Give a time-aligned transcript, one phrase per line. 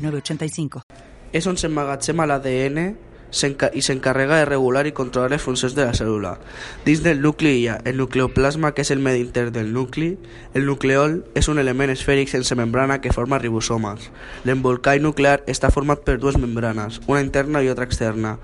[0.00, 0.82] 906985.
[1.32, 2.80] És on s'emmagatzema l'ADN
[3.30, 6.32] i s'encarrega de regular i controlar les funcions de la cèl·lula.
[6.84, 10.16] Dins del nucli hi ha el nucleoplasma, que és el medi intern del nucli.
[10.54, 14.10] El nucleol és un element esfèric sense membrana que forma ribosomes.
[14.44, 18.38] L'embolcall nuclear està format per dues membranes, una interna i otra externa,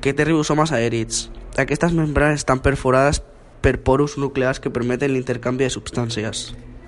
[0.00, 1.28] que té ribosomes aèrits.
[1.56, 3.22] Aquestes membranes estan perforades
[3.64, 6.52] per porus nuclears que permeten l'intercanvi de substàncies.